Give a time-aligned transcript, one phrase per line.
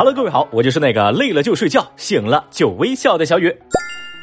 [0.00, 3.54] 哈喽各位好，我就是那个累了就睡觉，醒了就微笑的小雨。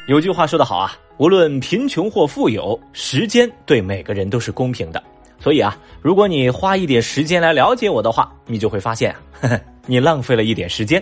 [0.08, 5.00] 有句话说得好啊，无论贫穷或富有，时间对每个人都是公平的。
[5.38, 11.00] 所以啊，如果你花一点时间来了解我的话，你就会发现，呵 呵你浪费了一点时间。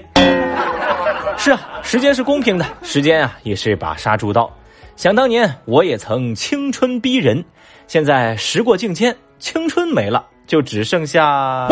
[1.38, 4.46] 是啊，时间是公平的，时间啊也是一把杀猪刀。
[4.94, 7.42] 想当年，我也曾青春逼人，
[7.86, 11.66] 现在时过境迁，青春没了，就只剩下。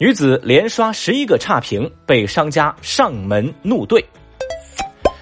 [0.00, 4.02] 女子连刷十一个差评，被商家上门怒怼。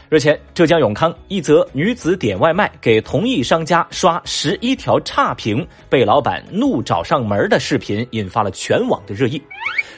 [0.08, 9.42] 日前，浙江永康一则女子点外卖给同一商家刷十一条差评，被老板怒找上门的视频引发了全网的热议。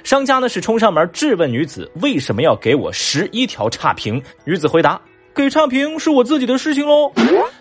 [0.02, 4.98] 商家呢是冲上门质问女子为什么要给我十一条差评，女子回答
[5.36, 7.12] ：“给差评是我自己的事情喽。”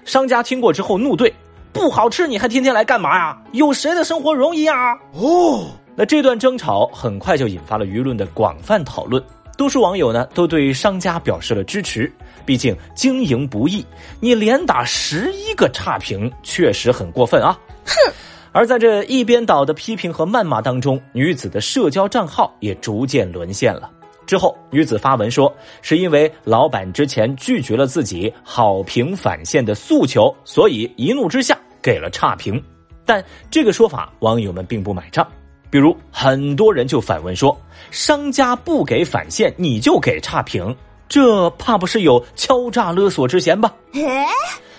[0.05, 1.29] 商家听过之后怒怼
[1.73, 3.37] ：“不好吃你还天天来干嘛呀？
[3.51, 5.67] 有谁的生活容易啊？”哦。
[5.95, 9.21] 那这段争吵很快就引发了舆论的广泛讨论，
[9.57, 12.11] 多数网友呢都对商家表示了支持，
[12.45, 13.85] 毕竟经营不易，
[14.19, 17.57] 你连打十一个差评确实很过分啊！
[17.85, 18.13] 哼。
[18.51, 23.91] 而在这一边倒的批评和谩骂当中，女子的社交账号也逐渐沦陷了。
[24.25, 32.63] 之后，女子发文说，是因为老板之前拒绝了自己好评返现的诉求，所以一怒之下给了差评。
[33.05, 35.27] 但这个说法，网友们并不买账。
[35.69, 37.55] 比如，很多人就反问说
[37.91, 40.75] ：“商家不给返现，你就给差评，
[41.07, 43.73] 这怕不是有敲诈勒索之嫌吧？”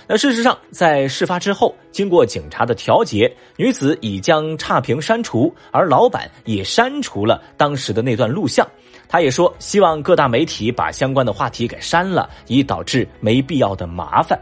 [0.09, 8.67] 那事实上，在事发之后，经过警察的调解，女子已将差评删除，而老板也删除了当时的那段录像。
[9.09, 14.37] 他也说，希望各大媒体把相关的话题给删了，以导致没必要的麻烦。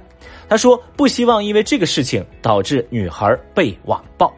[0.48, 4.34] 他说，不希望因为这个事情导致女孩被网暴。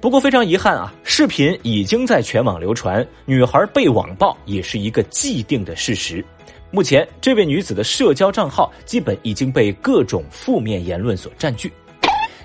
[0.00, 6.24] 不过非常遗憾啊，视频已经在全网流传，女孩被网暴也是一个既定的事实。
[6.70, 11.70] 目前，这位女子的社交账号基本已经被各种负面言论所占据。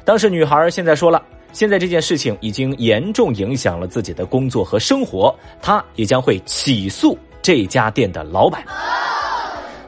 [0.03, 1.23] 当时女孩现在说了，
[1.53, 8.65] 现在这件事情已经严重影响了自己的工作和生活，她也将会起诉这家店的老板。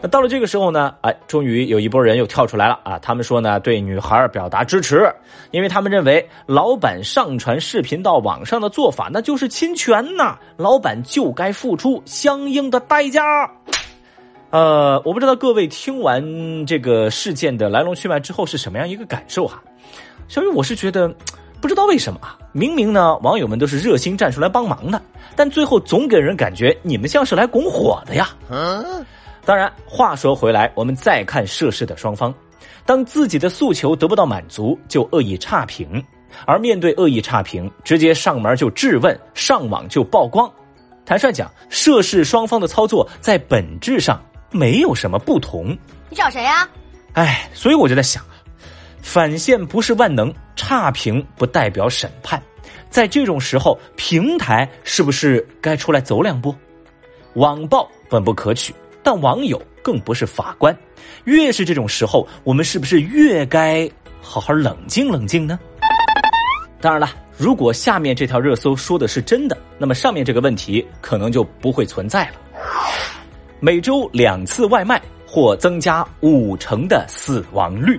[0.02, 3.00] 那到了这个时候呢，哎，终于有一波人又跳出来了啊！
[3.00, 5.12] 他们说呢，对女孩表达支持，
[5.52, 13.50] 因为他们认为老板上传视频到网上的做法那就是侵权呐，老板就该付出相应的代价。
[14.52, 19.62] 呃，我不知道各位听完这个事件的来龙去脉之后是什么样一个感受哈？
[20.28, 21.12] 小雨，我是觉得，
[21.60, 25.02] 不知道为什么啊，明明呢网友们都是热心站出来帮忙的，
[25.36, 28.30] 但最后总给人感觉你们像是来拱火的呀。
[28.50, 29.06] 嗯
[29.48, 32.36] 当然，话说回来，我们再看涉事的双方，
[32.86, 35.88] 当自己的诉求得不到满足，就恶意差评；
[36.46, 40.52] 而面对恶意差评，直接上门就质问，上网就曝光。
[41.06, 44.22] 坦率讲，涉事双方的操作在本质上
[44.52, 45.68] 没有什么不同。
[46.10, 46.68] 你找谁呀？
[47.14, 48.36] 哎，所以我就在想啊，
[49.02, 52.44] 返现不是万能，差评不代表审判，
[52.90, 56.54] 在这种时候，平台是不是该出来走两步？
[57.36, 58.76] 网暴本不可取。
[59.10, 60.78] 但网友更不是法官，
[61.24, 63.90] 越是这种时候，我们是不是越该
[64.22, 65.58] 好好冷静冷静呢？
[66.82, 72.34] 当然了，如果下面这条热搜说的是真的，那么上面这个问题可能就不会存在了。
[73.62, 77.98] 每周两次外卖或增加五成的死亡率。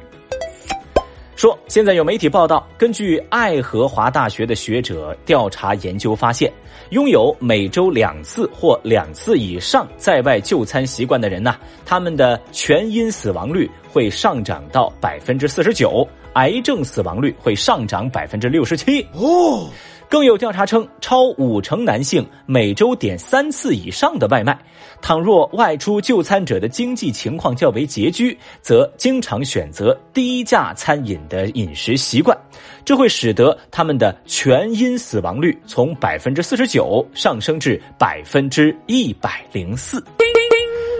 [1.38, 6.52] 说，现在有媒体报道，根据爱荷华大学的学者调查研究发现。
[6.90, 11.54] 拥有每周两次或两次以上在外就餐习惯的人呢，
[11.84, 16.04] 他们的全因死亡率会上涨到百分之四十九，
[16.38, 19.02] 癌症死亡率会上涨百分之六十七。
[19.12, 19.68] 哦，
[20.08, 24.56] 更有调查称，超五成男性每周点三次以上的外卖。
[25.02, 32.38] 倘若外出就餐者的经济情况较为拮据，则经常选择低价餐饮的饮食习惯，
[32.84, 40.00] 这会使得他们的全因死亡率从百分之四十九上升至百分之一百零四。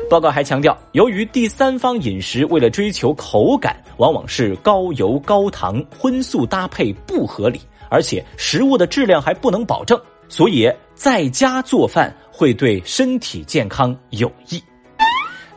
[0.08, 7.60] 报告还强调，由于第三方饮食为了追求口感，往往是高油高糖荤素搭配不合理，
[7.90, 12.14] 而且食物的质量还不能保证，所以在家做饭。
[12.31, 14.62] 会对身体健康有益。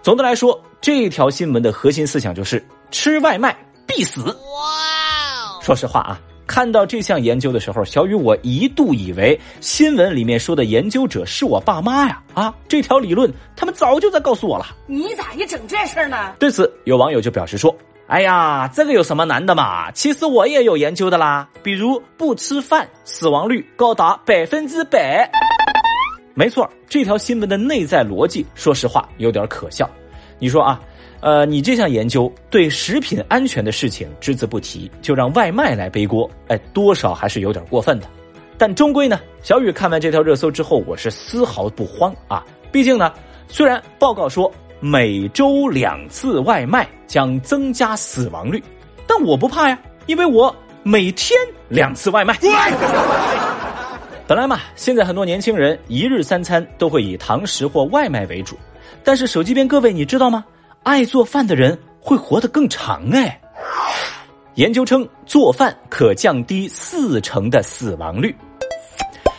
[0.01, 3.55] 总的来说，这条新闻的核心思想就是吃外卖
[3.85, 4.35] 必死。
[5.61, 6.19] 说实话啊，
[6.51, 12.21] 看到这项研究的时候，小雨我一度以为新闻里面说的研究者是我爸妈呀！
[12.33, 14.65] 啊，这条理论他们早就在告诉我了。
[14.85, 16.35] 你咋一整这事呢？
[16.39, 17.73] 对此，有网友就表示说
[18.07, 19.89] ：“哎呀，这个有什么难的嘛？
[19.91, 25.31] 其实我也有研究的啦，比如不吃饭死亡率高达百分之百。”
[26.35, 29.89] 没错，这条新闻的内在逻辑，说实话有点可笑。
[30.37, 30.81] 你说啊，
[31.21, 38.07] 呃，你这项研究对食品安全的事情只字不提，就让外卖来背锅，哎，多少还是有点过分的。
[38.57, 42.43] 但终归呢，小雨看完这条热搜之后，我是丝毫不慌啊。
[42.71, 43.13] 毕竟呢，
[43.47, 48.61] 虽然报告说每周两次外卖将增加死亡率，
[49.05, 51.39] 但我不怕呀，因为我每天
[51.69, 52.35] 两次外卖。
[54.27, 58.57] 本来嘛，现在很多年轻人一日三餐都会以堂食或外卖为主，
[59.03, 60.43] 但是手机边各位，你知道吗？
[60.83, 63.39] 爱做饭的人会活得更长哎。
[64.55, 68.35] 研究称，做饭可降低四成的死亡率。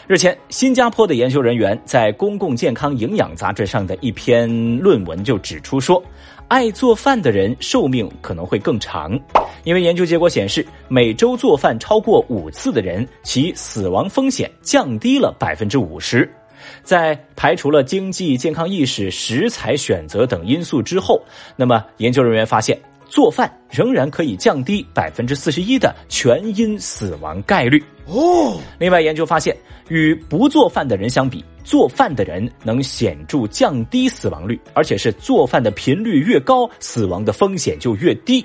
[0.07, 4.49] 日前，新加坡的研究人员在《公共健康营养》杂志上的一篇
[4.79, 6.01] 论文就指出说，
[6.47, 9.19] 爱做饭的人寿命可能会更长。
[9.65, 16.33] 因为研究结果显示，每周做饭超过五次的人，其死亡风险降低了百分之五十。
[16.83, 21.21] 在排除了经济、健康意识、食材选择等因素之后，
[21.57, 22.79] 那么研究人员发现，
[23.09, 27.83] 做饭仍然可以降低百分之四十一的全因死亡概率。
[28.07, 29.57] 哦，另外研究发现，
[29.89, 38.45] 与不做饭的人相比，做饭的人能显著降低死亡率，而且是做饭的频率越高，死亡的风险就越低。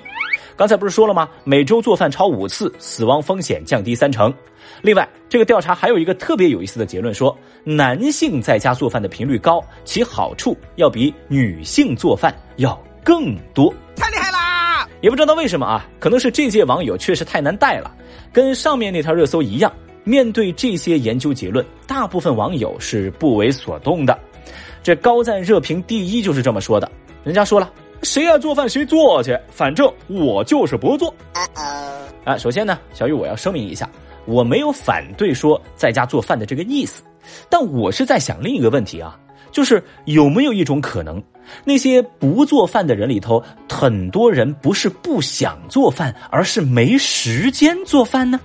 [0.56, 1.28] 刚才不是说了吗？
[1.44, 4.32] 每周做饭超五次，死亡风险降低三成。
[4.82, 13.72] 另外，这个调查还有一个特别有意思的结论，说男性在家做饭的频率高，其好处要比女性做饭要更多。
[13.96, 14.88] 太厉害啦！
[15.00, 17.94] 也不知道为什么啊，可能是这届网友确实太难带了。
[18.32, 19.72] 跟上面那条热搜一样，
[20.04, 24.18] 面对这些研究结论，大部分网友是不为所动的。
[24.82, 26.90] 这高赞热评第一就是这么说的，
[27.24, 27.70] 人家说了。
[28.02, 31.12] 谁爱做饭谁做去，反正我就是不做。
[32.24, 33.90] 啊，首先呢，小雨我要声明一下，
[34.28, 37.02] 我没有反对说在家做饭的这个意思，
[37.48, 39.18] 但我是在想另一个问题啊，
[39.50, 41.20] 就是有没有一种可能，
[41.64, 48.38] 那些不做饭的人里头，很多人不是不想做饭，而是没时间做饭呢？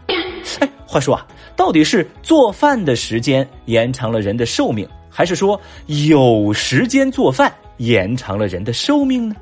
[0.61, 1.27] 哎，话说啊，
[1.57, 7.53] 到底是做饭的时间延长了人的寿命，还是说有时间做饭？
[7.77, 9.35] 延长了人的寿命呢？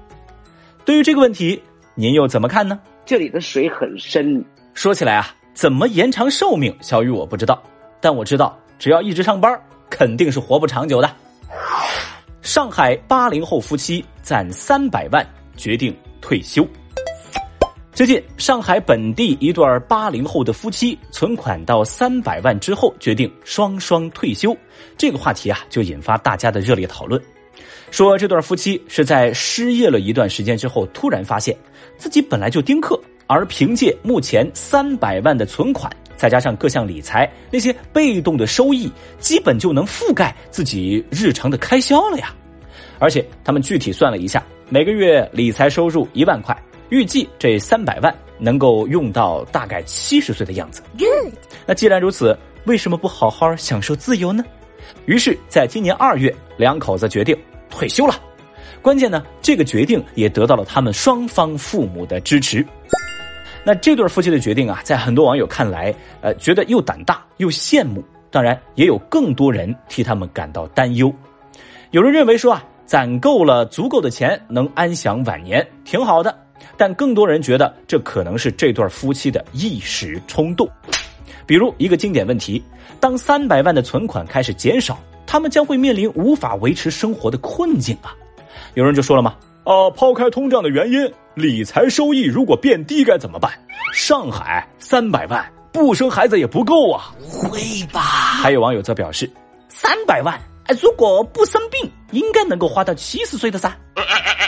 [0.85, 1.61] 对于这个问题，
[1.93, 2.79] 您又怎么看呢？
[3.05, 4.43] 这里的水很深。
[4.73, 7.61] 说起来啊，怎么延长寿命，小雨我不知道，
[7.99, 11.09] 但我知道，只要一直上班，肯定是活不长久的。
[12.41, 15.25] 上海八零后夫妻攒三百万
[15.55, 16.67] 决定退休。
[17.93, 24.55] 最近，上海本地一对八零后的夫妻存款到三百万之后，决定双双退休。
[24.97, 27.21] 这个话题啊，就引发大家的热烈讨论。
[27.91, 31.55] 说这对夫妻是在失业了一段时间之后，突然发现
[31.97, 32.99] 自己本来就丁克，
[33.31, 42.35] 而凭借目前三百万的存款，再加上各项理财，那些被动的收益，基本就能覆盖自己日常的开销了呀。
[42.99, 46.53] 而且他们具体算了一下，每个月理财收入一万块，
[46.89, 50.83] 预计这三百万能够用到大概七十岁的样子。
[50.99, 51.33] Good。
[51.65, 54.43] 那既然如此，为什么不好好享受自由呢？
[55.05, 57.33] 于是，在今年二月，两口子决定。
[57.69, 58.13] 退休了，
[58.81, 62.65] 关键呢，这个决定也得到了他们双方父母的支持。
[63.63, 68.03] 那这对夫妻的决定啊，在很多网友看来，呃，觉得又胆大又羡慕。
[68.29, 71.13] 当然，也有更多人替他们感到担忧。
[71.91, 76.35] 有人认为说啊，攒够了足够的钱，能安享晚年，挺好的。
[76.77, 80.67] 但更多人觉得，这可能是这对夫妻的一时冲动。
[81.45, 82.63] 比如一个经典问题：
[82.99, 84.97] 当三百万的存款开始减少。
[85.23, 88.13] 他们将会面临无法维持生活的困境啊！
[88.73, 93.51] 有人就说了嘛，啊，抛开通胀的原因，理财收益如果变低该怎么办？
[93.93, 97.13] 上海三百万不生孩子也不够啊！
[97.19, 97.59] 不会
[97.91, 97.99] 吧？
[98.01, 99.29] 还有网友则表示，
[99.69, 103.77] 三百万，哎，如果不生病，应该能够花到七十岁的噻。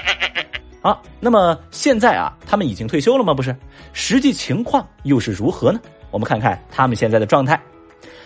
[0.82, 3.34] 啊，那么现在啊，他们已经退休了吗？
[3.34, 3.56] 不是，
[3.94, 5.80] 实际情况又是如何呢？
[6.12, 7.60] 我们看看他们现在的状态。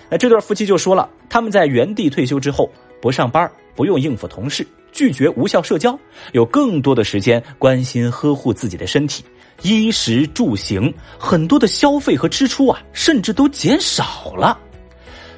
[0.10, 2.70] 那这对夫妻就说了，他们在原地退休之后
[3.02, 5.98] 不上班，不用应付同事，拒绝无效社交，
[6.34, 9.24] 有更多的时间关心呵护自己的身体，
[9.62, 14.58] 衣食住行很多的消费和支出啊，甚至都减少了。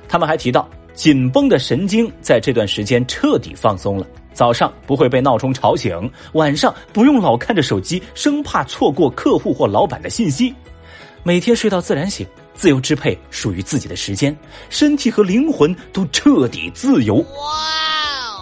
[0.07, 10.55] 他们还提到，紧绷的神经在这段时间彻底放松了，早上不会被闹钟吵醒，晚上不用老看着手机，生怕错过客户或老板的信息，
[11.23, 12.25] 每天睡到自然醒。
[12.55, 14.37] 自由支配属于自己的时间，
[14.69, 17.15] 身体和灵魂都彻底自由。
[17.15, 17.98] 哇！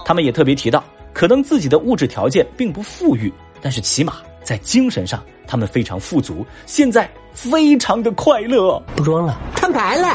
[0.07, 3.29] 他们也特别提到，可能自己的物质条件并不富裕，
[3.61, 8.81] 但是起码在精神上他们非常富足，现在非常的快乐。
[8.95, 10.07] 不装了，摊牌了。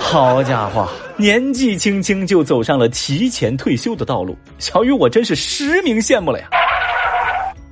[0.00, 6.48] 好家伙，年纪轻轻就走上了提前退休的道路，小雨我真是实名羡慕了呀。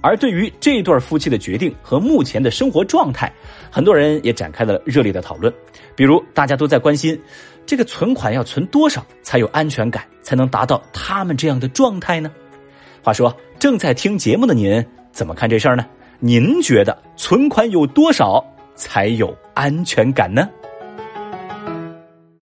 [0.07, 3.33] 而对于这对夫妻的决定和目前的生活状态，
[3.73, 5.53] 很多人也展开了热烈的讨论。
[5.97, 7.21] 比如，大家都在关心，
[7.67, 12.31] 这个存款要存多少才有安全感，才能达到他们这样的状态呢？
[13.03, 15.85] 话说，正在听节目的您怎么看这事儿呢？
[16.21, 18.41] 您觉得存款有多少
[18.77, 20.49] 才有安全感呢？